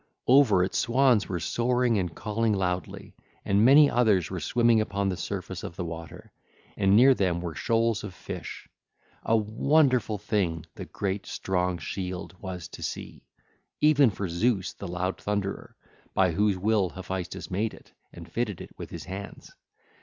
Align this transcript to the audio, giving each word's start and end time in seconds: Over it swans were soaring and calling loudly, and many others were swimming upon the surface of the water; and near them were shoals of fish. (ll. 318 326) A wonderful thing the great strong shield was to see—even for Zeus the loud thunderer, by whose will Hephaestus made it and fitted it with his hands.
Over 0.25 0.63
it 0.63 0.73
swans 0.73 1.29
were 1.29 1.39
soaring 1.39 1.99
and 1.99 2.15
calling 2.15 2.53
loudly, 2.53 3.13
and 3.45 3.63
many 3.63 3.87
others 3.87 4.31
were 4.31 4.39
swimming 4.39 4.81
upon 4.81 5.09
the 5.09 5.15
surface 5.15 5.61
of 5.61 5.75
the 5.75 5.85
water; 5.85 6.31
and 6.75 6.95
near 6.95 7.13
them 7.13 7.39
were 7.39 7.53
shoals 7.53 8.03
of 8.03 8.15
fish. 8.15 8.67
(ll. 9.23 9.37
318 9.43 9.85
326) 10.01 10.03
A 10.07 10.09
wonderful 10.09 10.17
thing 10.17 10.65
the 10.73 10.91
great 10.91 11.27
strong 11.27 11.77
shield 11.77 12.35
was 12.41 12.67
to 12.69 12.81
see—even 12.81 14.09
for 14.09 14.27
Zeus 14.27 14.73
the 14.73 14.87
loud 14.87 15.17
thunderer, 15.17 15.75
by 16.15 16.31
whose 16.31 16.57
will 16.57 16.89
Hephaestus 16.89 17.51
made 17.51 17.75
it 17.75 17.91
and 18.11 18.27
fitted 18.27 18.59
it 18.59 18.71
with 18.79 18.89
his 18.89 19.03
hands. 19.03 19.51